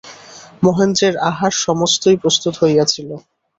[0.63, 3.09] মহেন্দ্রের আহার সমস্তই প্রস্তুত হইয়াছিল।